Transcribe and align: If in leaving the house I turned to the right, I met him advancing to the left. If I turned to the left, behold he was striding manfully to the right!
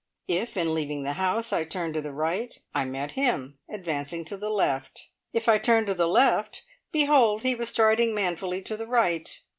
If 0.27 0.57
in 0.57 0.73
leaving 0.73 1.03
the 1.03 1.13
house 1.13 1.53
I 1.53 1.63
turned 1.63 1.93
to 1.93 2.01
the 2.01 2.11
right, 2.11 2.57
I 2.73 2.85
met 2.85 3.11
him 3.11 3.59
advancing 3.69 4.25
to 4.25 4.35
the 4.35 4.49
left. 4.49 5.11
If 5.31 5.47
I 5.47 5.59
turned 5.59 5.85
to 5.85 5.93
the 5.93 6.07
left, 6.07 6.63
behold 6.91 7.43
he 7.43 7.53
was 7.53 7.69
striding 7.69 8.15
manfully 8.15 8.63
to 8.63 8.75
the 8.75 8.87
right! 8.87 9.39